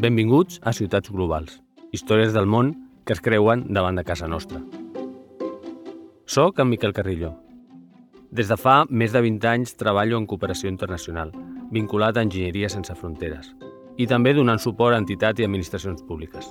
[0.00, 1.58] Benvinguts a Ciutats Globals,
[1.92, 2.70] històries del món
[3.04, 4.62] que es creuen davant de casa nostra.
[6.24, 7.34] Soc en Miquel Carrillo.
[8.32, 11.34] Des de fa més de 20 anys treballo en cooperació internacional,
[11.68, 13.52] vinculat a Enginyeria Sense Fronteres,
[14.00, 16.48] i també donant suport a entitats i administracions públiques.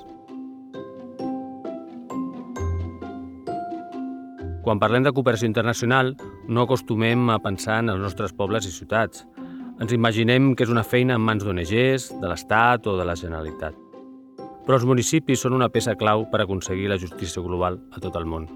[4.61, 6.13] Quan parlem de cooperació internacional,
[6.45, 9.25] no acostumem a pensar en els nostres pobles i ciutats,
[9.79, 13.77] ens imaginem que és una feina en mans d'ONGs, de l'Estat o de la Generalitat.
[14.65, 18.27] Però els municipis són una peça clau per aconseguir la justícia global a tot el
[18.27, 18.49] món.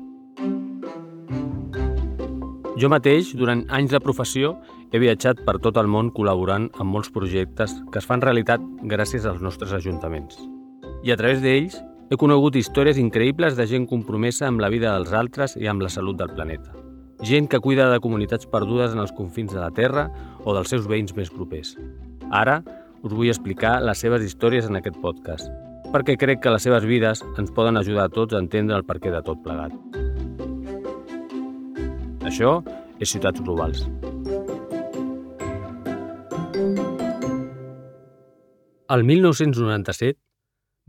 [2.77, 4.57] Jo mateix, durant anys de professió,
[4.91, 9.25] he viatjat per tot el món col·laborant amb molts projectes que es fan realitat gràcies
[9.29, 10.41] als nostres ajuntaments.
[11.07, 11.79] I a través d'ells
[12.11, 15.93] he conegut històries increïbles de gent compromesa amb la vida dels altres i amb la
[15.93, 16.82] salut del planeta
[17.23, 20.09] gent que cuida de comunitats perdudes en els confins de la Terra
[20.43, 21.77] o dels seus veïns més propers.
[22.29, 22.59] Ara
[23.03, 25.47] us vull explicar les seves històries en aquest podcast,
[25.93, 29.13] perquè crec que les seves vides ens poden ajudar a tots a entendre el perquè
[29.13, 29.71] de tot plegat.
[32.27, 32.59] Això
[32.99, 33.87] és Ciutats Globals.
[38.93, 40.19] El 1997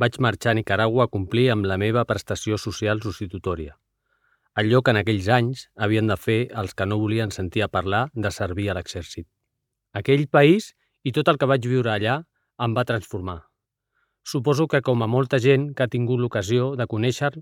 [0.02, 3.78] vaig marxar a Nicaragua a complir amb la meva prestació social substitutòria
[4.54, 8.06] allò que en aquells anys havien de fer els que no volien sentir a parlar
[8.14, 9.26] de servir a l'exèrcit.
[9.92, 12.22] Aquell país i tot el que vaig viure allà
[12.64, 13.42] em va transformar.
[14.24, 17.32] Suposo que com a molta gent que ha tingut l'ocasió de conèixer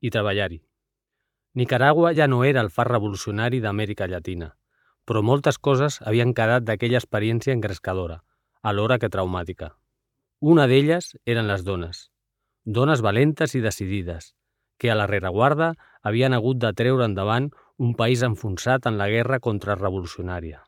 [0.00, 0.62] i treballar-hi.
[1.54, 4.54] Nicaragua ja no era el far revolucionari d'Amèrica Llatina,
[5.04, 8.22] però moltes coses havien quedat d'aquella experiència engrescadora,
[8.62, 9.74] alhora que traumàtica.
[10.40, 12.08] Una d'elles eren les dones.
[12.64, 14.32] Dones valentes i decidides,
[14.82, 15.68] que a la rereguarda
[16.02, 17.44] havien hagut de treure endavant
[17.78, 20.64] un país enfonsat en la guerra contrarrevolucionària.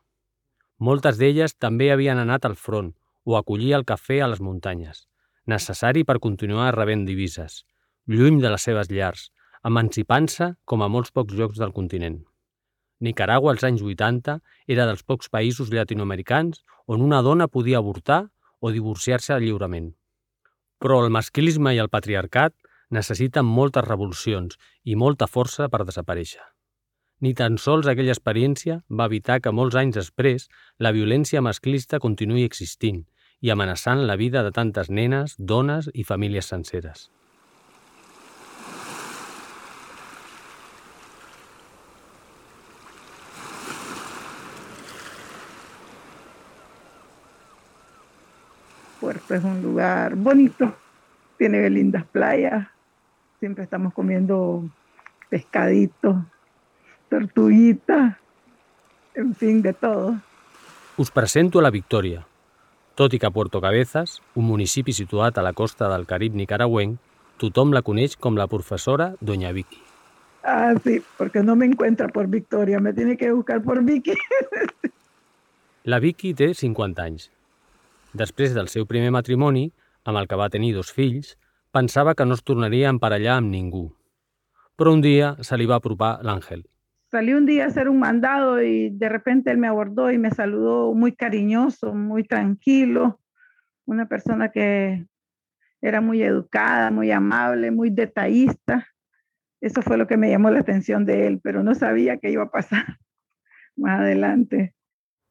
[0.79, 2.93] Moltes d'elles també havien anat al front
[3.27, 5.03] o a collir el cafè a les muntanyes,
[5.51, 7.65] necessari per continuar rebent divises,
[8.07, 9.27] lluny de les seves llars,
[9.67, 12.21] emancipant-se com a molts pocs llocs del continent.
[13.03, 14.37] Nicaragua als anys 80
[14.71, 18.29] era dels pocs països llatinoamericans on una dona podia avortar
[18.63, 19.91] o divorciar-se lliurement.
[20.79, 22.55] Però el masclisme i el patriarcat
[22.95, 26.43] necessiten moltes revolucions i molta força per desaparèixer.
[27.23, 30.49] Ni tan sols aquella experiència va evitar que molts anys després
[30.83, 33.05] la violència masclista continuï existint
[33.39, 37.09] i amenaçant la vida de tantes nenes, dones i famílies senceres.
[48.99, 50.73] Puerto es un lugar bonito,
[51.37, 52.74] tiene lindas playas,
[53.39, 54.63] siempre estamos comiendo
[55.29, 56.17] pescaditos,
[57.09, 58.17] tortuguitas,
[59.13, 60.15] en fin, de todo.
[60.97, 62.25] Us presento a la Victòria.
[62.95, 66.95] Tot i que Puerto Cabezas, un municipi situat a la costa del Carib nicaragüenc,
[67.41, 69.81] tothom la coneix com la professora Doña Vicky.
[70.43, 74.13] Ah, sí, porque no me encuentra por Victoria, me tiene que buscar por Vicky.
[75.83, 77.31] la Vicky té 50 anys.
[78.15, 79.71] Després del seu primer matrimoni,
[80.05, 81.35] amb el que va tenir dos fills,
[81.75, 83.97] Pensaba que no es tornaria a emparellar amb ningú.
[84.77, 86.61] Pero un día se le iba a apropar l'Àngel.
[87.11, 90.31] Salí un día a hacer un mandado y de repente él me abordó y me
[90.31, 93.19] saludó muy cariñoso, muy tranquilo.
[93.85, 95.05] Una persona que
[95.81, 98.87] era muy educada, muy amable, muy detallista.
[99.59, 102.43] Eso fue lo que me llamó la atención de él, pero no sabía qué iba
[102.43, 102.99] a pasar
[103.75, 104.73] más adelante.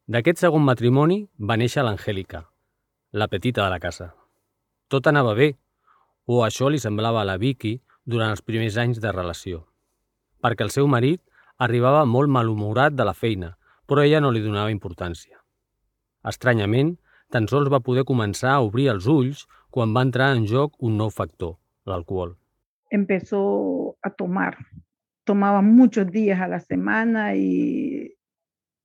[0.05, 2.45] D'aquest segon matrimoni va néixer l'Angèlica,
[3.13, 4.13] la petita de la casa.
[4.93, 5.55] Tot anava bé,
[6.27, 9.65] o això li semblava a la Vicky durant els primers anys de relació.
[10.45, 11.21] Perquè el seu marit
[11.59, 13.55] arribava molt malhumorat de la feina,
[13.87, 15.39] però ella no li donava importància.
[16.25, 16.95] Estranyament,
[17.31, 20.97] tan sols va poder començar a obrir els ulls quan va entrar en joc un
[20.97, 22.37] nou factor, l'alcohol.
[22.91, 24.57] Empezó a tomar.
[25.25, 28.15] Tomaba muchos días a la semana y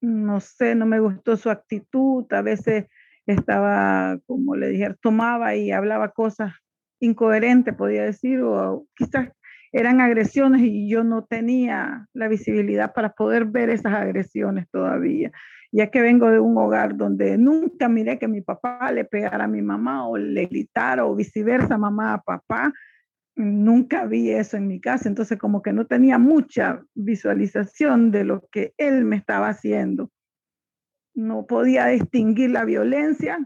[0.01, 2.25] no sé, no me gustó su actitud.
[2.31, 2.85] A veces
[3.25, 6.53] estaba, como le dije, tomaba y hablaba cosas
[6.99, 9.29] incoherente, podía decir, o quizás
[9.71, 15.31] eran agresiones y yo no tenía la visibilidad para poder ver esas agresiones todavía,
[15.71, 19.47] ya que vengo de un hogar donde nunca miré que mi papá le pegara a
[19.47, 22.73] mi mamá o le gritara o viceversa, mamá a papá.
[23.35, 28.47] Nunca vi eso en mi casa, entonces como que no tenía mucha visualización de lo
[28.51, 30.11] que él me estaba haciendo.
[31.13, 33.39] No podía distinguir la violencia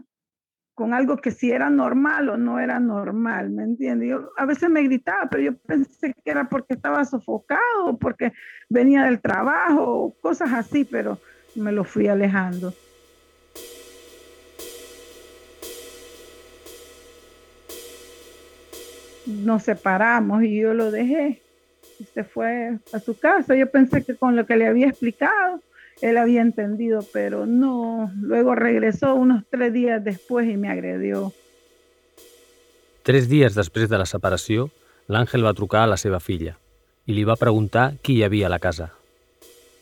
[0.74, 4.08] con algo que si era normal o no era normal, ¿me entiendes?
[4.10, 8.32] Yo a veces me gritaba, pero yo pensé que era porque estaba sofocado, porque
[8.68, 11.18] venía del trabajo, cosas así, pero
[11.54, 12.74] me lo fui alejando.
[19.26, 21.40] nos separamos y yo lo dejé.
[22.12, 23.54] Se fue a su casa.
[23.54, 25.60] Yo pensé que con lo que le había explicado,
[26.00, 28.10] él había entendido, pero no.
[28.20, 31.32] Luego regresó unos tres días después y me agredió.
[33.02, 34.70] Tres dies després de la separació,
[35.12, 36.56] l'Àngel va trucar a la seva filla
[37.04, 38.94] i li va preguntar qui hi havia a la casa.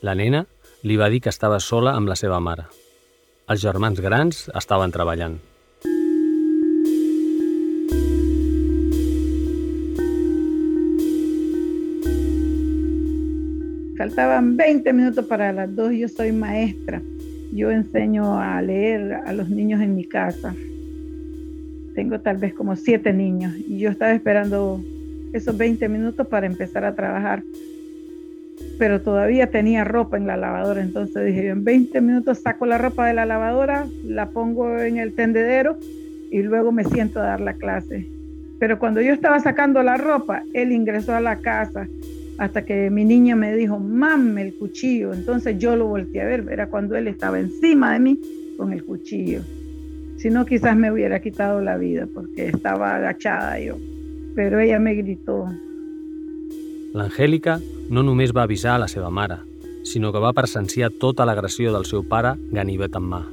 [0.03, 0.43] La nena
[0.83, 2.67] li va dir que estava sola amb la seva mare.
[3.47, 5.39] Els germans grans estaven treballant.
[14.03, 17.01] Faltaban 20 minutos para las 2, yo soy maestra.
[17.53, 20.53] Yo enseño a leer a los niños en mi casa.
[21.95, 24.83] Tengo tal vez como siete niños y yo estaba esperando
[25.31, 27.43] esos 20 minutos para empezar a trabajar.
[28.77, 33.07] Pero todavía tenía ropa en la lavadora, entonces dije, en 20 minutos saco la ropa
[33.07, 35.77] de la lavadora, la pongo en el tendedero
[36.29, 38.05] y luego me siento a dar la clase.
[38.59, 41.87] Pero cuando yo estaba sacando la ropa, él ingresó a la casa
[42.37, 45.13] hasta que mi niña me dijo, mame el cuchillo.
[45.13, 48.19] Entonces yo lo volteé a ver, era cuando él estaba encima de mí
[48.57, 49.41] con el cuchillo.
[50.17, 53.77] Si no, quizás me hubiera quitado la vida porque estaba agachada yo.
[54.35, 55.47] Pero ella me gritó.
[56.93, 57.57] L'Angèlica
[57.89, 59.39] no només va avisar a la seva mare,
[59.83, 63.23] sinó que va presenciar tota l'agressió del seu pare ganivet en mà.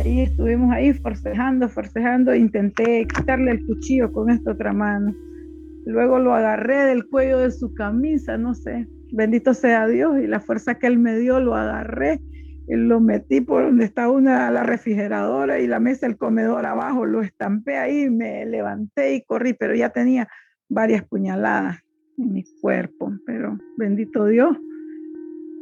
[0.00, 5.14] Ahí estuvimos ahí forcejando, forcejando, intenté quitarle el cuchillo con esta otra mano.
[5.86, 10.40] Luego lo agarré del cuello de su camisa, no sé, bendito sea Dios, y la
[10.40, 12.20] fuerza que Él me dio, lo agarré,
[12.68, 17.04] y lo metí por donde está una, la refrigeradora y la mesa del comedor abajo,
[17.04, 20.28] lo estampé ahí, me levanté y corrí, pero ya tenía
[20.68, 21.78] varias puñaladas
[22.16, 24.56] en mi cuerpo, pero bendito Dios,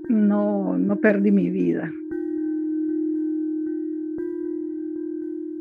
[0.09, 1.91] no, no perdí mi vida.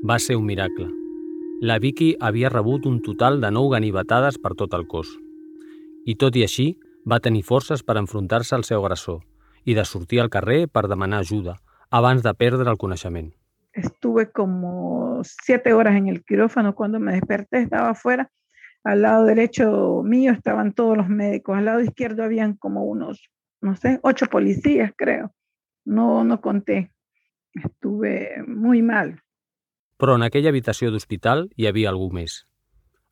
[0.07, 0.85] Va ser un miracle.
[1.59, 5.09] La Vicky havia rebut un total de 9 ganivetades per tot el cos.
[6.05, 6.67] I tot i així,
[7.03, 9.17] va tenir forces per enfrontar-se al seu agressor
[9.65, 11.57] i de sortir al carrer per demanar ajuda
[11.89, 13.33] abans de perdre el coneixement.
[13.73, 16.73] Estuve como siete horas en el quirófano.
[16.73, 18.31] Cuando me desperté estaba afuera.
[18.85, 21.57] Al lado derecho mío estaban todos los médicos.
[21.57, 23.29] Al lado izquierdo habían como unos,
[23.59, 25.33] no sé, ocho policías, creo.
[25.83, 26.93] No, no conté.
[27.53, 29.21] Estuve muy mal.
[29.97, 32.43] Però en aquella habitació d'hospital hi havia algú més.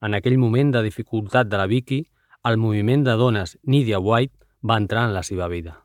[0.06, 2.04] En aquell moment de dificultat de la Vicky,
[2.46, 5.82] el moviment de dones Nidia White va entrar en la seva vida.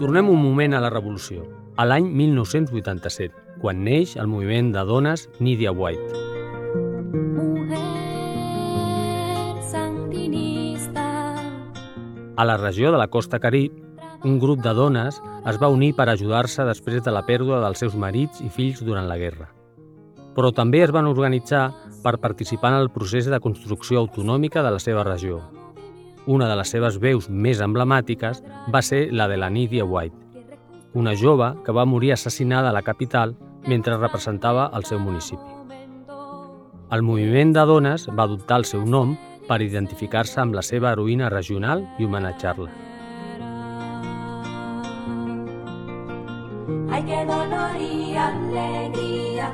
[0.00, 1.42] Tornem un moment a la Revolució,
[1.76, 6.29] a l'any 1987, quan neix el moviment de dones Nidia White.
[12.40, 13.74] A la regió de la costa Carib,
[14.24, 15.18] un grup de dones
[15.50, 19.04] es va unir per ajudar-se després de la pèrdua dels seus marits i fills durant
[19.10, 19.50] la guerra.
[20.32, 21.66] Però també es van organitzar
[22.00, 25.42] per participar en el procés de construcció autonòmica de la seva regió.
[26.24, 28.40] Una de les seves veus més emblemàtiques
[28.72, 30.16] va ser la de la Nidia White,
[30.94, 33.36] una jove que va morir assassinada a la capital
[33.68, 35.58] mentre representava el seu municipi.
[36.90, 39.18] El moviment de dones va adoptar el seu nom
[39.50, 42.70] per identificar-se amb la seva heroïna regional i homenatjar-la.
[46.92, 49.48] Ay, qué dolor y alegría,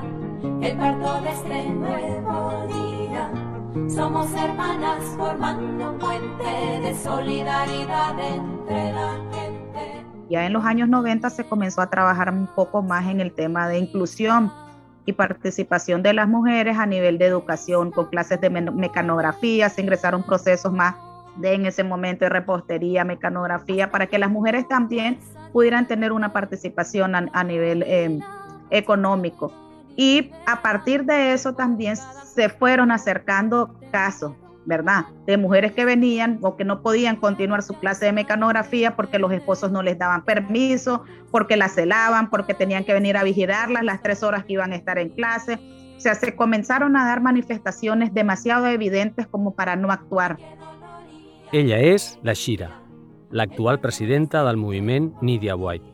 [0.60, 3.30] el parto de este nuevo día.
[3.88, 10.04] Somos hermanas formando un puente de solidaridad entre la gente.
[10.28, 13.66] Ya en los años 90 se comenzó a trabajar un poco más en el tema
[13.68, 14.52] de inclusión
[15.06, 20.25] y participación de las mujeres a nivel de educación, con clases de mecanografía, se ingresaron
[20.25, 20.96] procesos más
[21.36, 25.18] de en ese momento de repostería, mecanografía, para que las mujeres también
[25.52, 28.20] pudieran tener una participación a, nivel em,
[28.70, 29.52] económico.
[29.96, 34.32] Y a partir de eso también se fueron acercando casos
[34.66, 35.06] ¿verdad?
[35.26, 39.32] De mujeres que venían o que no podían continuar su clase de mecanografía porque los
[39.32, 44.02] esposos no les daban permiso, porque las celaban, porque tenían que venir a vigilarlas las
[44.02, 45.58] tres horas que iban a estar en clase.
[45.96, 50.37] O sea, se comenzaron a dar manifestaciones demasiado evidentes como para no actuar.
[51.52, 52.73] Ella és la Shira,
[53.30, 55.87] l'actual presidenta del moviment Nidia White.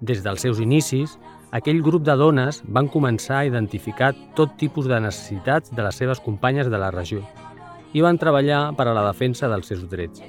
[0.00, 1.16] Des dels seus inicis,
[1.56, 6.20] aquell grup de dones van començar a identificar tot tipus de necessitats de les seves
[6.20, 7.24] companyes de la regió
[7.92, 10.22] i van treballar per a la defensa dels seus drets.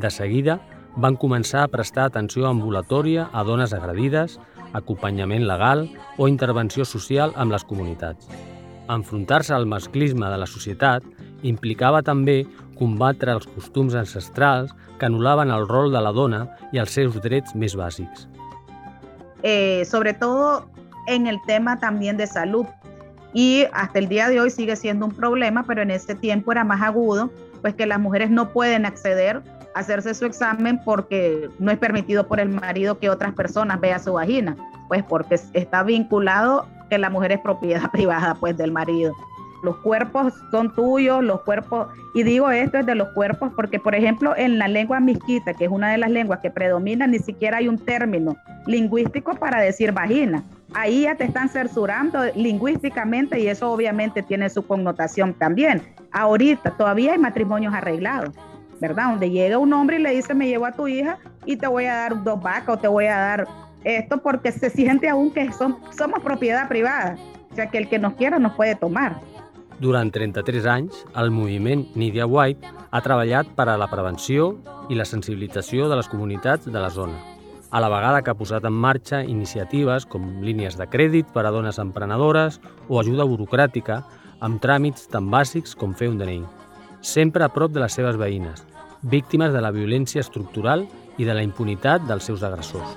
[0.00, 0.58] De seguida,
[0.96, 4.38] van començar a prestar atenció ambulatòria a dones agredides,
[4.72, 5.86] acompanyament legal
[6.18, 8.28] o intervenció social amb les comunitats.
[8.90, 11.04] Enfrontar-se al masclisme de la societat
[11.46, 12.42] implicava també
[12.78, 17.54] combatre els costums ancestrals que anul·laven el rol de la dona i els seus drets
[17.54, 18.26] més bàsics.
[19.42, 20.68] Eh, sobre todo
[21.06, 22.66] en el tema también de salud.
[23.32, 26.64] Y hasta el día de hoy sigue siendo un problema, pero en ese tiempo era
[26.64, 29.42] más agudo, pues que las mujeres no pueden acceder
[29.74, 34.02] a hacerse su examen porque no es permitido por el marido que otras personas vean
[34.02, 34.56] su vagina,
[34.88, 39.14] pues porque está vinculado que la mujer es propiedad privada pues del marido.
[39.62, 43.94] Los cuerpos son tuyos, los cuerpos, y digo esto es de los cuerpos porque, por
[43.94, 47.58] ejemplo, en la lengua misquita, que es una de las lenguas que predomina, ni siquiera
[47.58, 50.42] hay un término lingüístico para decir vagina.
[50.74, 55.82] Ahí ya te están censurando lingüísticamente y eso obviamente tiene su connotación también.
[56.12, 58.34] Ahorita todavía hay matrimonios arreglados,
[58.80, 59.10] ¿verdad?
[59.10, 61.86] Donde llega un hombre y le dice, me llevo a tu hija y te voy
[61.86, 63.48] a dar dos vacas o te voy a dar
[63.84, 67.16] esto porque se siente aún que son, somos propiedad privada.
[67.50, 69.20] O sea, que el que nos quiera nos puede tomar.
[69.80, 74.52] Durant 33 anys, el moviment Nidia White ha treballat per a la prevenció
[74.92, 77.16] i la sensibilització de les comunitats de la zona,
[77.70, 81.52] a la vegada que ha posat en marxa iniciatives com línies de crèdit per a
[81.54, 84.02] dones emprenedores o ajuda burocràtica
[84.40, 86.42] amb tràmits tan bàsics com fer un DNI,
[87.00, 88.64] sempre a prop de les seves veïnes,
[89.02, 92.96] víctimes de la violència estructural i de la impunitat dels seus agressors.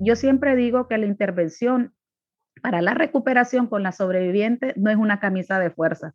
[0.00, 1.94] Yo siempre digo que la intervención
[2.62, 6.14] para la recuperación con la sobreviviente no es una camisa de fuerza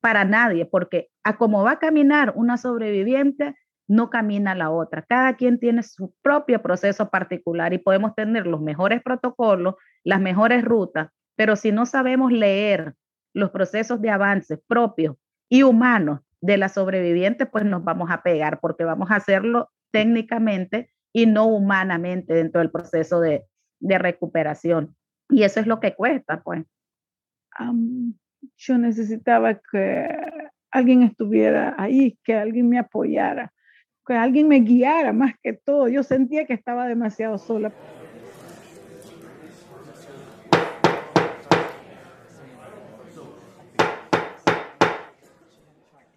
[0.00, 3.54] para nadie, porque a como va a caminar una sobreviviente,
[3.88, 5.02] no camina la otra.
[5.02, 10.64] Cada quien tiene su propio proceso particular y podemos tener los mejores protocolos, las mejores
[10.64, 12.94] rutas, pero si no sabemos leer
[13.32, 15.16] los procesos de avance propios
[15.48, 20.91] y humanos de la sobreviviente, pues nos vamos a pegar porque vamos a hacerlo técnicamente
[21.12, 23.44] y no humanamente dentro del proceso de,
[23.80, 24.96] de recuperación.
[25.28, 26.64] Y eso es lo que cuesta, pues.
[27.58, 28.14] Um,
[28.56, 30.08] yo necesitaba que
[30.70, 33.52] alguien estuviera ahí, que alguien me apoyara,
[34.06, 35.88] que alguien me guiara más que todo.
[35.88, 37.72] Yo sentía que estaba demasiado sola.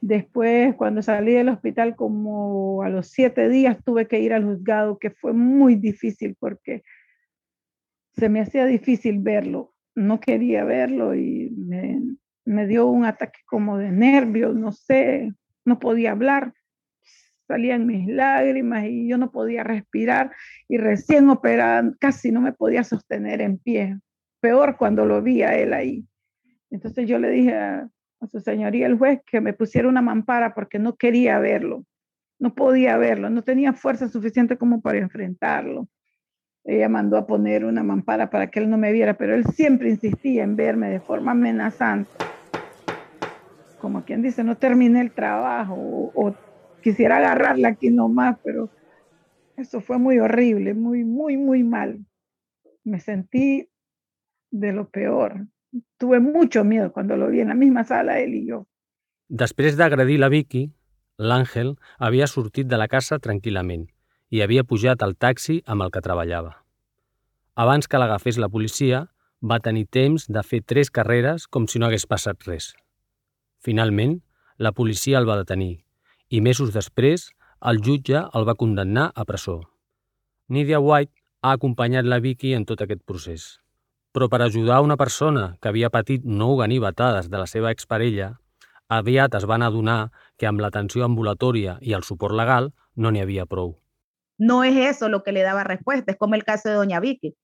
[0.08, 5.00] Después, cuando salí del hospital, como a los siete días, tuve que ir al juzgado,
[5.00, 6.84] que fue muy difícil porque
[8.12, 9.74] se me hacía difícil verlo.
[9.96, 12.04] No quería verlo y me,
[12.46, 15.34] me dio un ataque como de nervios, no sé,
[15.66, 16.54] no podía hablar.
[17.48, 20.32] Salían mis lágrimas y yo no podía respirar
[20.68, 23.98] y recién operada casi no me podía sostener en pie.
[24.40, 26.06] Peor cuando lo vi a él ahí.
[26.70, 27.56] Entonces yo le dije
[28.28, 31.86] su señoría el juez que me pusiera una mampara porque no quería verlo,
[32.40, 35.88] no podía verlo, no tenía fuerza suficiente como para enfrentarlo.
[36.64, 39.90] Ella mandó a poner una mampara para que él no me viera, pero él siempre
[39.90, 42.10] insistía en verme de forma amenazante.
[43.80, 46.36] Como quien dice, no terminé el trabajo o, o
[46.82, 48.70] quisiera agarrarla aquí nomás, pero
[49.58, 52.06] eso fue muy horrible, muy, muy, muy mal.
[52.84, 53.70] Me sentí
[54.52, 55.48] de lo peor.
[55.98, 58.66] Tuve mucho miedo cuando lo vi en la misma sala él y yo.
[59.28, 60.70] Després d'agredir la Vicky,
[61.18, 63.88] l'Àngel havia sortit de la casa tranquil·lament
[64.30, 66.62] i havia pujat al taxi amb el que treballava.
[67.56, 69.08] Abans que l'agafés la policia,
[69.42, 72.74] va tenir temps de fer tres carreres com si no hagués passat res.
[73.62, 74.20] Finalment,
[74.58, 75.86] la policia el va detenir
[76.30, 77.30] i mesos després
[77.70, 79.62] el jutge el va condemnar a presó.
[80.50, 83.46] Nidia White ha acompanyat la Vicky en tot aquest procés.
[84.16, 88.30] Però per ajudar una persona que havia patit nou ganivetades de la seva exparella,
[88.88, 93.46] aviat es van adonar que amb l'atenció ambulatòria i el suport legal no n'hi havia
[93.46, 93.74] prou.
[94.38, 97.36] No es eso lo que le daba respuesta, es como el caso de doña Vicky.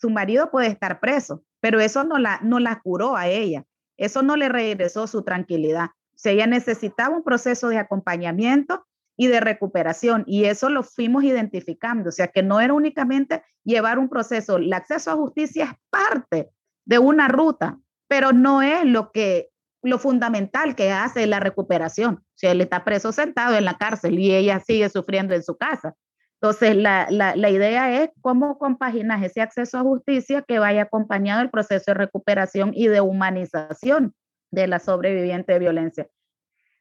[0.00, 3.64] Su marido puede estar preso, pero eso no la, no la curó a ella,
[3.96, 5.90] eso no le regresó su tranquilidad.
[6.14, 8.84] Si ella necesitaba un proceso de acompañamiento
[9.18, 10.24] y de recuperación.
[10.26, 12.08] Y eso lo fuimos identificando.
[12.08, 14.56] O sea, que no era únicamente llevar un proceso.
[14.56, 16.50] El acceso a justicia es parte
[16.86, 19.50] de una ruta, pero no es lo que
[19.82, 22.14] lo fundamental que hace la recuperación.
[22.14, 25.56] O sea, él está preso sentado en la cárcel y ella sigue sufriendo en su
[25.56, 25.94] casa.
[26.40, 31.40] Entonces, la, la, la idea es cómo compaginas ese acceso a justicia que vaya acompañado
[31.40, 34.14] del proceso de recuperación y de humanización
[34.52, 36.08] de la sobreviviente de violencia.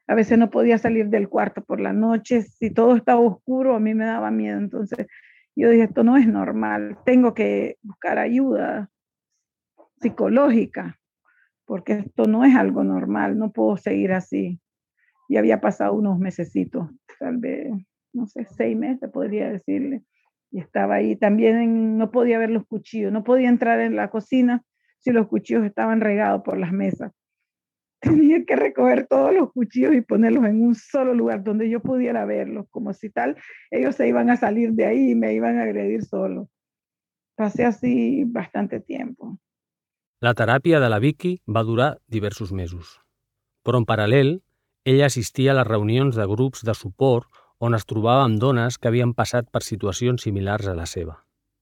[0.07, 3.79] A veces no podía salir del cuarto por la noche, si todo estaba oscuro a
[3.79, 4.57] mí me daba miedo.
[4.57, 5.07] Entonces
[5.55, 8.89] yo dije, esto no es normal, tengo que buscar ayuda
[9.99, 10.99] psicológica,
[11.65, 14.59] porque esto no es algo normal, no puedo seguir así.
[15.27, 17.69] Y había pasado unos mesecitos, tal vez,
[18.13, 20.03] no sé, seis meses podría decirle.
[20.51, 24.63] Y estaba ahí también, no podía ver los cuchillos, no podía entrar en la cocina
[24.99, 27.11] si los cuchillos estaban regados por las mesas.
[28.01, 32.25] Tenía que recoger todos los cuchillos y ponerlos en un solo lugar donde yo pudiera
[32.25, 33.37] verlos, como si tal,
[33.71, 36.49] ellos se iban a salir de ahí y me iban a agredir solo.
[37.35, 39.39] Pasé así bastante tiempo.
[40.19, 42.99] La teràpia de la Vicky va durar diversos mesos.
[43.61, 44.39] Però en paral·lel,
[44.85, 47.27] ella assistia a les reunions de grups de suport
[47.59, 51.19] on es trobava amb dones que havien passat per situacions similars a la seva.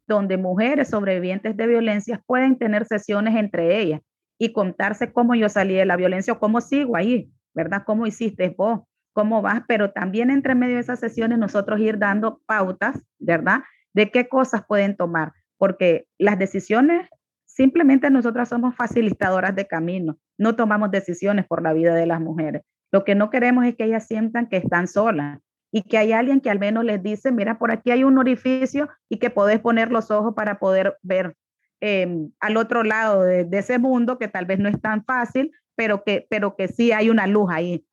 [0.08, 4.02] Donde mujeres sobrevivientes de violencias pueden tener sesiones entre ellas
[4.38, 7.84] y contarse cómo yo salí de la violencia o cómo sigo ahí, ¿verdad?
[7.86, 8.82] ¿Cómo hiciste vos?
[9.14, 9.62] ¿Cómo vas?
[9.68, 13.62] Pero también entre medio de esas sesiones nosotros ir dando pautas, ¿verdad?
[13.94, 17.08] De qué cosas pueden tomar, porque las decisiones,
[17.46, 22.64] simplemente nosotras somos facilitadoras de camino, no tomamos decisiones por la vida de las mujeres.
[22.92, 25.40] Lo que no queremos es que ellas sientan que están solas
[25.72, 28.90] y que hay alguien que al menos les dice, mira, por aquí hay un orificio
[29.10, 31.36] y que podés poner los ojos para poder ver
[31.82, 36.04] Em, al otro lado de, ese mundo que tal vez no es tan fácil, pero
[36.04, 37.86] que, pero que sí hay una luz ahí.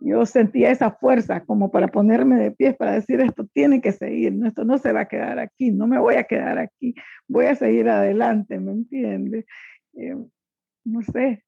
[0.00, 4.34] Yo sentía esa fuerza como para ponerme de pie, para decir esto tiene que seguir,
[4.44, 6.94] esto no se va a quedar aquí, no me voy a quedar aquí,
[7.28, 9.46] voy a seguir adelante, ¿me entiendes?
[9.94, 10.28] Em,
[10.84, 11.44] no sé,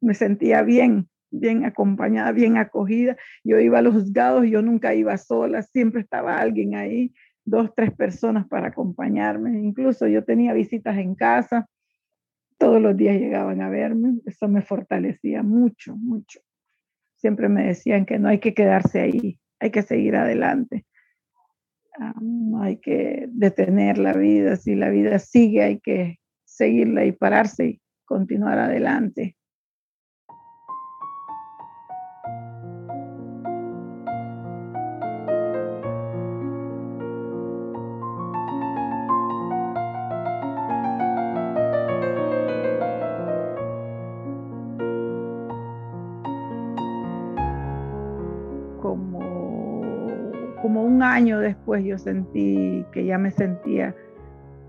[0.00, 3.16] me sentía bien, bien acompañada, bien acogida.
[3.44, 7.12] Yo iba a los juzgados, yo nunca iba sola, siempre estaba alguien ahí
[7.48, 9.60] dos, tres personas para acompañarme.
[9.60, 11.66] Incluso yo tenía visitas en casa,
[12.58, 16.40] todos los días llegaban a verme, eso me fortalecía mucho, mucho.
[17.16, 20.84] Siempre me decían que no hay que quedarse ahí, hay que seguir adelante.
[22.00, 27.12] Ah, no hay que detener la vida, si la vida sigue hay que seguirla y
[27.12, 29.36] pararse y continuar adelante.
[50.76, 53.94] Un año después yo sentí que ya me sentía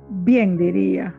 [0.10, 1.16] bien, diría.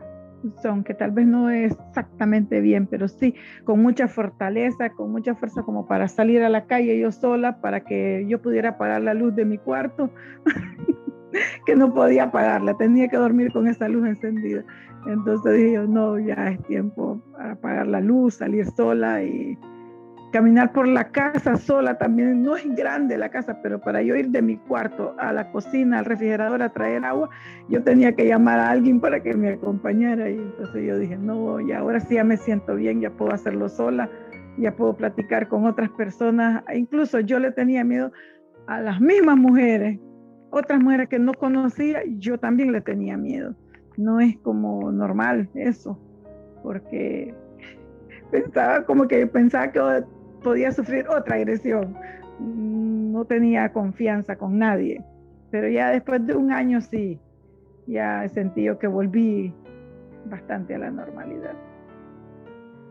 [0.63, 5.61] Aunque tal vez no es exactamente bien, pero sí con mucha fortaleza, con mucha fuerza
[5.61, 9.35] como para salir a la calle yo sola, para que yo pudiera apagar la luz
[9.35, 10.09] de mi cuarto,
[11.65, 14.63] que no podía apagarla, tenía que dormir con esa luz encendida.
[15.05, 19.57] Entonces dije yo, no, ya es tiempo para apagar la luz, salir sola y,
[20.31, 24.29] caminar por la casa sola también, no es grande la casa, pero para yo ir
[24.29, 27.29] de mi cuarto a la cocina, al refrigerador a traer agua,
[27.69, 31.59] yo tenía que llamar a alguien para que me acompañara y entonces yo dije, no,
[31.59, 34.09] y ahora sí ya me siento bien, ya puedo hacerlo sola,
[34.57, 38.11] ya puedo platicar con otras personas, e incluso yo le tenía miedo
[38.67, 39.99] a las mismas mujeres,
[40.49, 43.55] otras mujeres que no conocía, yo también le tenía miedo.
[43.97, 45.99] No es como normal eso,
[46.63, 47.33] porque
[48.31, 49.79] pensaba como que pensaba que
[50.43, 51.95] podía sufrir otra agresión.
[52.39, 55.03] Mm, no tenía confianza con nadie.
[55.51, 57.19] Pero ya después de un año sí,
[57.87, 59.53] ya he sentido que volví
[60.25, 61.53] bastante a la normalidad.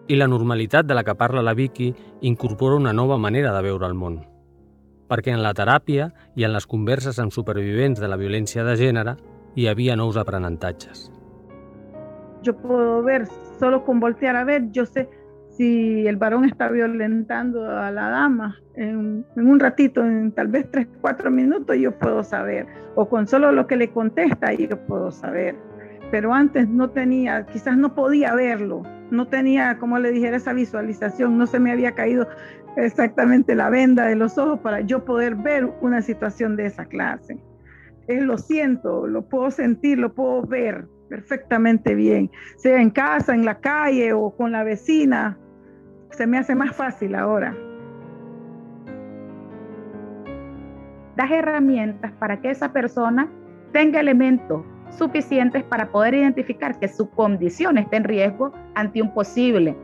[0.08, 3.86] I la normalitat de la que parla la Vicky incorpora una nova manera de veure
[3.86, 4.24] el món.
[5.06, 9.14] Perquè en la teràpia i en les converses amb supervivents de la violència de gènere
[9.54, 11.12] hi havia nous aprenentatges.
[12.42, 13.26] Yo puedo ver,
[13.60, 15.08] solo con voltear a ver, yo sé
[15.61, 20.88] si el varón está violentando a la dama en, un ratito, en tal vez tres,
[21.03, 22.66] cuatro minutos, yo puedo saber.
[22.94, 25.55] O con solo lo que le contesta, yo puedo saber.
[26.11, 31.37] Pero antes no tenía, quizás no podía verlo, no tenía, como le dijera, esa visualización,
[31.37, 32.27] no se me había caído
[32.79, 37.37] exactamente la venda de los ojos para yo poder ver una situación de esa clase.
[38.09, 43.44] Es lo siento, lo puedo sentir, lo puedo ver perfectamente bien, sea en casa, en
[43.44, 45.37] la calle o con la vecina,
[46.11, 47.57] se me hace más fácil ahora.
[51.16, 53.29] Das herramientas para que esa persona
[53.73, 59.77] tenga elementos suficientes para poder identificar que su condición está en riesgo ante un posible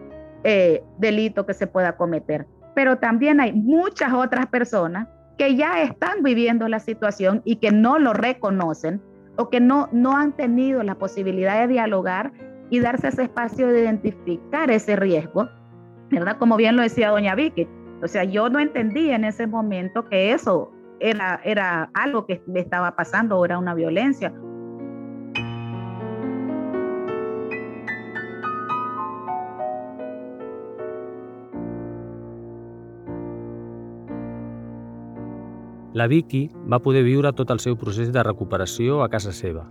[0.45, 2.47] eh, delito que se pueda cometer.
[2.75, 5.09] Pero también hay muchas otras personas
[5.39, 9.03] que ya están viviendo la situación y que no lo reconocen
[9.37, 12.33] o que no, no han tenido la posibilidad de dialogar
[12.71, 15.49] y darse ese espacio de identificar ese riesgo
[16.11, 16.37] ¿verdad?
[16.39, 17.69] Como bien lo decía doña Vicky,
[18.03, 22.61] o sea, yo no entendía en ese momento que eso era, era algo que me
[22.61, 24.33] estaba pasando, era una violencia.
[35.97, 39.63] La Vicky va poder viure tot el seu procés de recuperació a casa seva,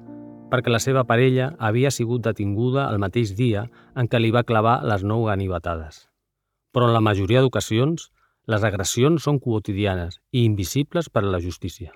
[0.49, 4.79] perquè la seva parella havia sigut detinguda el mateix dia en què li va clavar
[4.89, 6.07] les nou ganivetades.
[6.75, 8.09] Però en la majoria d'ocasions,
[8.51, 11.93] les agressions son cotidianas e invisibles para la justicia.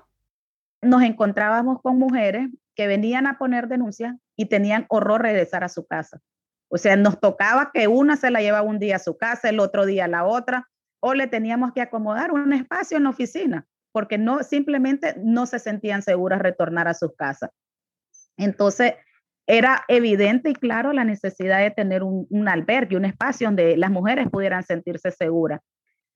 [0.81, 5.85] Nos encontrábamos con mujeres que venían a poner denuncia y tenían horror regresar a su
[5.85, 6.21] casa.
[6.69, 9.59] O sea, nos tocaba que una se la llevaba un día a su casa, el
[9.59, 10.69] otro día a la otra,
[11.01, 15.59] o le teníamos que acomodar un espacio en la oficina, porque no simplemente no se
[15.59, 17.49] sentían seguras retornar a sus casas.
[18.37, 18.93] Entonces,
[19.51, 23.89] era evidente y claro la necesidad de tener un, un albergue, un espacio donde las
[23.89, 25.59] mujeres pudieran sentirse seguras.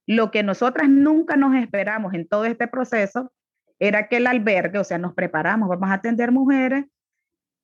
[0.06, 3.34] Lo que nosotras nunca nos esperamos en todo este proceso
[3.80, 6.86] era que el albergue, o sea, nos preparamos, vamos a atender mujeres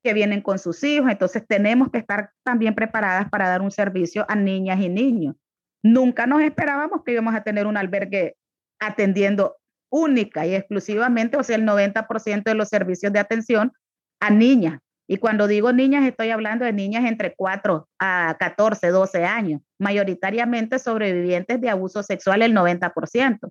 [0.04, 4.26] que vienen con sus hijos, entonces tenemos que estar también preparadas para dar un servicio
[4.28, 5.36] a niñas y niños.
[5.84, 8.36] Nunca nos esperábamos que íbamos a tener un albergue
[8.80, 9.58] atendiendo
[9.92, 13.72] única y exclusivamente, o sea, el 90% de los servicios de atención
[14.20, 14.80] a niñas.
[15.12, 20.78] Y cuando digo niñas, estoy hablando de niñas entre 4 a 14, 12 años, mayoritariamente
[20.78, 23.50] sobrevivientes de abuso sexual el 90%.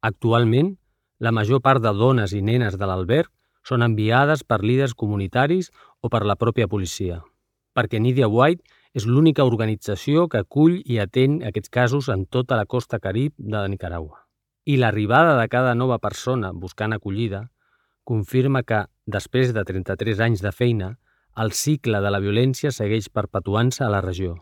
[0.00, 0.78] Actualment,
[1.18, 3.28] la major part de dones i nenes de l'alberg
[3.68, 5.68] són enviades per líders comunitaris
[6.00, 7.20] o per la pròpia policia,
[7.76, 8.64] perquè Nidia White
[8.96, 13.66] és l'única organització que acull i atén aquests casos en tota la costa carib de
[13.68, 14.24] Nicaragua.
[14.64, 17.50] I l'arribada de cada nova persona buscant acollida
[18.08, 20.90] confirma que, després de 33 anys de feina,
[21.42, 24.34] el cicle de la violència segueix perpetuant-se a la regió.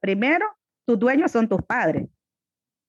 [0.00, 0.48] Primero,
[0.86, 2.08] tus dueños son tus padres.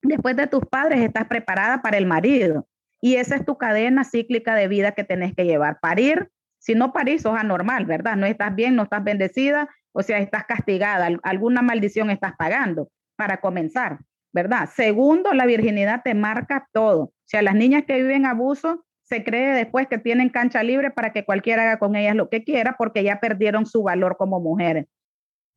[0.02, 2.68] Después de tus padres estás preparada para el marido.
[3.00, 5.80] Y esa es tu cadena cíclica de vida que tenés que llevar.
[5.82, 8.16] Parir, si no parís, sos anormal, ¿verdad?
[8.16, 11.10] No estás bien, no estás bendecida, o sea, estás castigada.
[11.22, 14.00] Alguna maldición estás pagando para comenzar,
[14.34, 14.70] ¿verdad?
[14.74, 17.04] Segundo, la virginidad te marca todo.
[17.04, 21.14] O sea, las niñas que viven abuso se cree después que tienen cancha libre para
[21.14, 24.88] que cualquiera haga con ellas lo que quiera porque ya perdieron su valor como mujeres.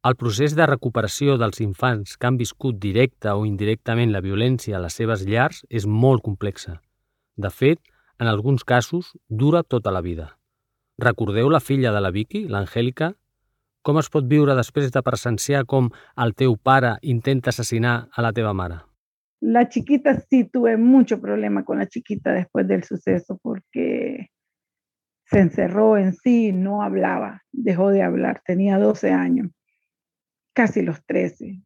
[0.04, 4.82] El procés de recuperació dels infants que han viscut directa o indirectament la violència a
[4.84, 6.82] les seves llars és molt complexa.
[7.34, 7.80] De fet,
[8.20, 10.36] en alguns casos, dura tota la vida.
[11.00, 13.14] Recordeu la filla de la Vicky, l'Angèlica?
[13.82, 15.88] Com es pot viure després de presenciar com
[16.22, 18.82] el teu pare intenta assassinar a la teva mare?
[19.40, 24.30] La chiquita sí tuve mucho problema con la chiquita después del suceso porque
[25.26, 29.50] se encerró en sí, no hablaba, dejó de hablar, tenía 12 años,
[30.54, 31.60] casi los 13,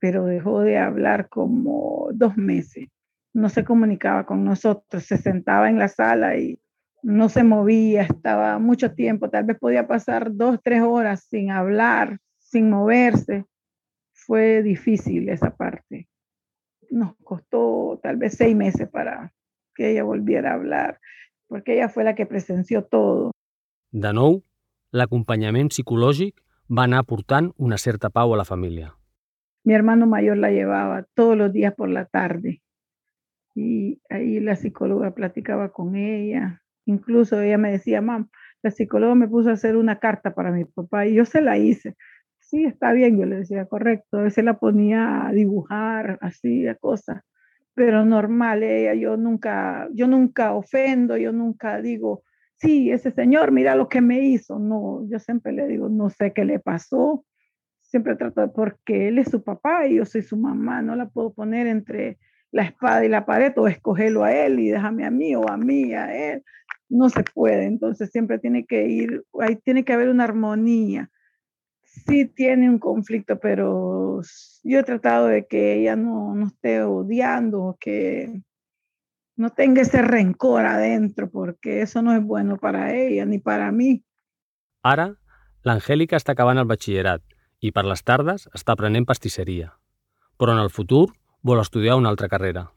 [0.00, 2.88] pero dejó de hablar como dos meses.
[3.32, 6.58] No se comunicaba con nosotros, se sentaba en la sala y
[7.02, 12.18] no se movía, estaba mucho tiempo, tal vez podía pasar dos, tres horas sin hablar,
[12.38, 13.44] sin moverse.
[14.12, 16.08] Fue difícil esa parte
[16.96, 19.32] nos costó tal vez seis meses para
[19.74, 21.00] que ella volviera a hablar,
[21.46, 23.30] porque ella fue la que presenció todo.
[23.92, 24.42] De nou,
[24.92, 28.94] l'acompanyament psicològic va anar aportant una certa pau a la familia.
[29.64, 32.62] Mi hermano mayor la llevaba todos los días por la tarde
[33.54, 36.62] y ahí la psicóloga platicaba con ella.
[36.84, 38.28] Incluso ella me decía, mam,
[38.62, 41.58] la psicóloga me puso a hacer una carta para mi papá y yo se la
[41.58, 41.96] hice
[42.46, 46.76] sí, está bien, yo le decía, correcto, a veces la ponía a dibujar, así, a
[46.76, 47.22] cosas,
[47.74, 52.22] pero normal, ella, yo nunca, yo nunca ofendo, yo nunca digo,
[52.54, 56.32] sí, ese señor, mira lo que me hizo, no, yo siempre le digo, no sé
[56.32, 57.24] qué le pasó,
[57.82, 61.32] siempre trato porque él es su papá y yo soy su mamá, no la puedo
[61.32, 62.18] poner entre
[62.52, 65.56] la espada y la pared o escogerlo a él y déjame a mí o a
[65.56, 66.44] mí, a él,
[66.88, 71.10] no se puede, entonces siempre tiene que ir, ahí tiene que haber una armonía
[72.04, 74.20] sí tiene un conflicto, pero
[74.64, 78.42] yo he tratado de que ella no, no esté odiando, que
[79.36, 84.02] no tenga ese rencor adentro, porque eso no es bueno para ella ni para mí.
[84.82, 85.14] Ara,
[85.66, 87.22] l'Angèlica està acabant el batxillerat
[87.60, 89.72] i per les tardes està aprenent pastisseria.
[90.38, 91.08] Però en el futur
[91.42, 92.68] vol estudiar una altra carrera.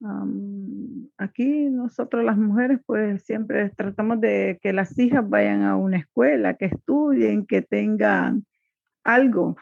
[0.00, 5.98] Um, aquí nosotros las mujeres pues siempre tratamos de que las hijas vayan a una
[5.98, 8.44] escuela, que estudien, que tengan
[9.06, 9.56] algo,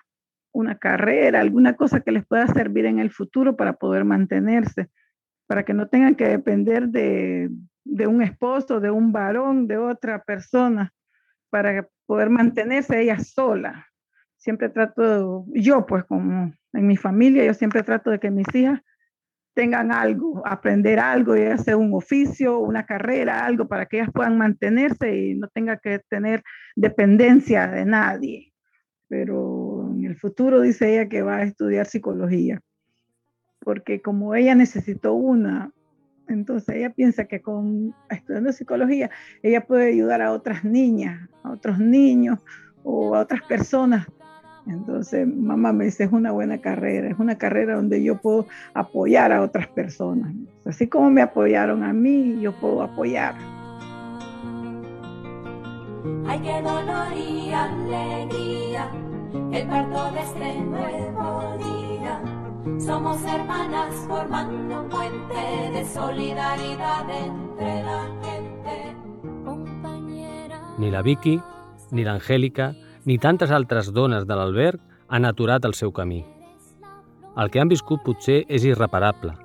[0.52, 4.88] una carrera, alguna cosa que les pueda servir en el futuro para poder mantenerse,
[5.46, 7.50] para que no tengan que depender de,
[8.06, 10.92] un esposo, de un varón, de otra persona,
[11.50, 13.88] para poder mantenerse ella sola.
[14.36, 18.80] Siempre trato, yo pues como en mi familia, yo siempre trato de que mis hijas
[19.54, 24.38] tengan algo, aprender algo, ya sea un oficio, una carrera, algo para que ellas puedan
[24.38, 26.42] mantenerse y no tenga que tener
[26.76, 28.53] dependencia de nadie
[29.08, 32.60] pero en el futuro dice ella que va a estudiar psicología,
[33.60, 35.72] porque como ella necesitó una
[36.28, 39.10] Entonces ella piensa que con estudiando psicología
[39.42, 42.38] ella puede ayudar a otras niñas, a otros niños
[42.82, 44.06] o a otras personas.
[44.66, 49.32] Entonces mamá me dice, es una buena carrera, es una carrera donde yo puedo apoyar
[49.32, 50.34] a otras personas.
[50.64, 53.34] Así como me apoyaron a mí, yo puedo apoyar.
[56.26, 58.90] Hay que dolor y alegría,
[59.52, 62.20] el parto de este nuevo día.
[62.78, 68.96] Somos hermanas formando un puente de solidaridad entre la gente.
[70.76, 71.40] Ni la Vicky,
[71.90, 72.74] ni l'Angèlica,
[73.06, 76.24] ni tantes altres dones de l'alberg han aturat el seu camí.
[77.36, 79.38] El que han viscut potser és irreparable,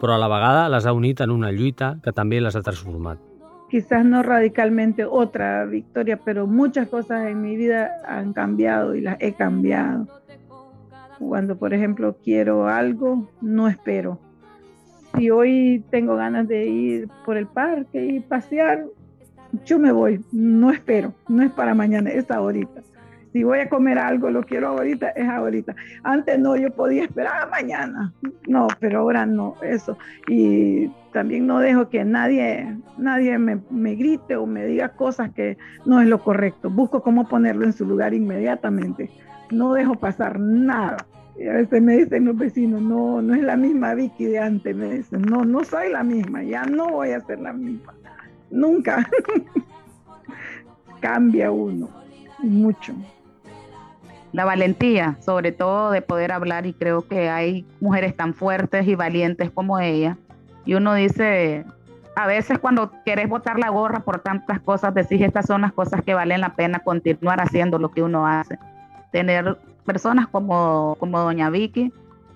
[0.00, 3.27] però a la vegada les ha unit en una lluita que també les ha transformat.
[3.68, 9.16] Quizás no radicalmente otra victoria, pero muchas cosas en mi vida han cambiado y las
[9.20, 10.06] he cambiado.
[11.18, 14.18] Cuando, por ejemplo, quiero algo, no espero.
[15.16, 18.86] Si hoy tengo ganas de ir por el parque y pasear,
[19.64, 22.82] yo me voy, no espero, no es para mañana, es ahorita.
[23.32, 25.74] Si voy a comer algo, lo quiero ahorita, es ahorita.
[26.02, 28.12] Antes no, yo podía esperar a mañana.
[28.46, 29.98] No, pero ahora no, eso.
[30.28, 35.58] Y también no dejo que nadie, nadie me, me grite o me diga cosas que
[35.84, 36.70] no es lo correcto.
[36.70, 39.10] Busco cómo ponerlo en su lugar inmediatamente
[39.50, 41.06] no dejo pasar nada.
[41.38, 44.74] Y a veces me dicen los vecinos, no, no es la misma Vicky de antes,
[44.74, 47.94] me dicen, no, no soy la misma, ya no voy a ser la misma,
[48.50, 49.08] nunca.
[51.00, 51.88] Cambia uno,
[52.40, 52.92] mucho.
[54.32, 58.94] La valentía, sobre todo de poder hablar, y creo que hay mujeres tan fuertes y
[58.94, 60.16] valientes como ella.
[60.64, 61.64] Y uno dice,
[62.14, 66.02] a veces cuando quieres botar la gorra por tantas cosas, decís, estas son las cosas
[66.02, 68.58] que valen la pena continuar haciendo lo que uno hace
[69.10, 71.92] tener personas como, como doña Vicky,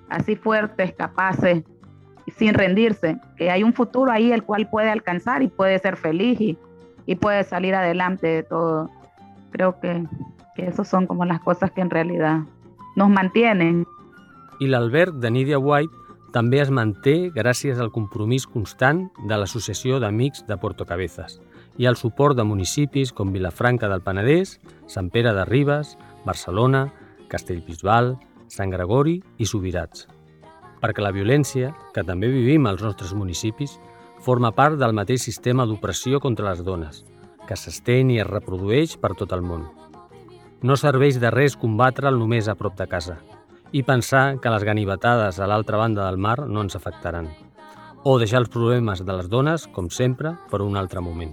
[0.08, 1.62] así fuertes, capaces,
[2.36, 6.40] sin rendirse, que hay un futuro ahí el cual puede alcanzar y puede ser feliz
[6.40, 6.58] y,
[7.06, 8.90] y puede salir adelante de todo.
[9.50, 10.06] Creo que,
[10.54, 12.40] que esas son como las cosas que en realidad
[12.96, 13.86] nos mantienen.
[14.60, 20.46] I l'alberg de Nídia White també es manté gràcies al compromís constant de l'Associació d'Amics
[20.48, 21.40] de Puerto Cabezas
[21.76, 26.86] i al suport de municipis com Vilafranca del Penedès, Sant Pere de Ribes, Barcelona,
[27.28, 28.16] Castellbisbal,
[28.48, 30.06] Sant Gregori i Subirats.
[30.82, 33.78] Perquè la violència, que també vivim als nostres municipis,
[34.20, 37.04] forma part del mateix sistema d'opressió contra les dones,
[37.48, 39.68] que s'estén i es reprodueix per tot el món.
[40.62, 43.18] No serveix de res combatre'l només a prop casa
[43.72, 47.30] i pensar que les ganivetades a l'altra banda del mar no ens afectaran,
[48.04, 51.32] o deixar els problemes de les dones, com sempre, per un altre moment.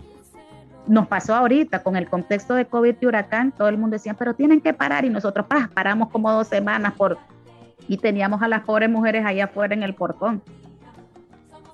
[0.88, 4.34] nos pasó ahorita con el contexto de COVID y huracán, todo el mundo decía, pero
[4.34, 7.20] tienen que parar y nosotros paramos como dos semanas por
[7.88, 10.42] y teníamos a las pobres mujeres allá afuera en el portón.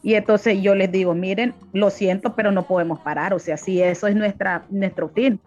[0.03, 3.81] Y entonces yo les digo, miren, lo siento, pero no podemos parar, o sea, si
[3.81, 5.39] eso es nuestra, nuestro fin.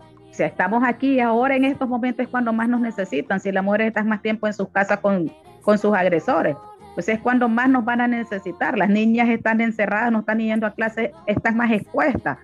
[0.46, 4.22] Estamos aquí ahora en estos momentos cuando más nos necesitan, si las mujeres están más
[4.22, 5.30] tiempo en sus casas con,
[5.62, 6.56] con sus agresores,
[6.94, 8.76] pues es cuando más nos van a necesitar.
[8.76, 12.38] Las niñas están encerradas, no están yendo a clase, están más expuestas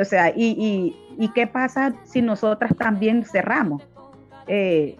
[0.00, 0.94] o sea, y,
[1.34, 3.86] qué pasa si nosotras también cerramos?
[4.46, 4.96] Eh,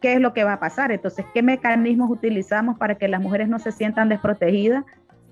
[0.00, 0.92] ¿Qué es lo que va a pasar?
[0.92, 4.84] Entonces, ¿qué mecanismos utilizamos para que las mujeres no se sientan desprotegidas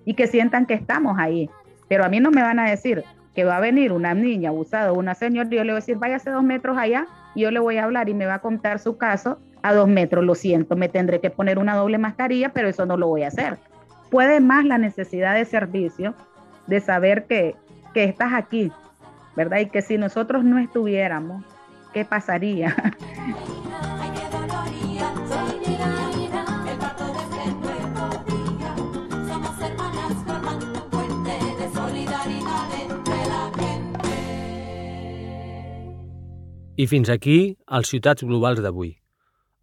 [0.05, 1.49] y que sientan que estamos ahí?
[1.89, 3.05] Pero a mí no me van a decir
[3.37, 6.31] que va a venir una niña abusada una señora yo le voy a decir, váyase
[6.31, 8.97] dos metros allá y yo le voy a hablar y me va a contar su
[8.97, 10.25] caso a dos metros.
[10.25, 13.29] Lo siento, me tendré que poner una doble mascarilla, pero eso no lo voy a
[13.29, 13.59] hacer.
[14.11, 16.15] Puede más la necesidad de servicio,
[16.67, 17.55] de saber que,
[17.93, 18.73] que estás aquí,
[19.37, 19.59] ¿verdad?
[19.59, 21.45] Y que si nosotros no estuviéramos,
[21.93, 22.75] ¿qué pasaría?
[36.77, 38.91] I fins aquí els Ciutats Globals d'avui.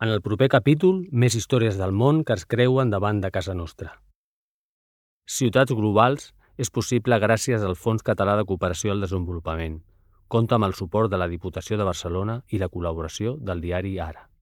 [0.02, 3.92] En el proper capítol, més històries del món que es creuen davant de casa nostra.
[5.30, 9.84] Ciutats Globals és possible gràcies al Fons Català de Cooperació al Desenvolupament.
[10.28, 14.33] Compta amb el suport de la Diputació de Barcelona i la col·laboració del diari Ara.